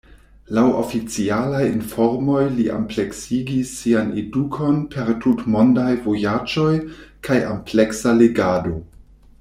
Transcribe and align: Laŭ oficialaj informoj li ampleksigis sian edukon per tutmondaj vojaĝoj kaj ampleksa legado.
Laŭ 0.57 0.61
oficialaj 0.83 1.59
informoj 1.71 2.45
li 2.55 2.65
ampleksigis 2.77 3.75
sian 3.81 4.09
edukon 4.23 4.81
per 4.95 5.13
tutmondaj 5.27 5.89
vojaĝoj 6.09 6.69
kaj 7.29 7.39
ampleksa 7.55 8.17
legado. 8.25 8.79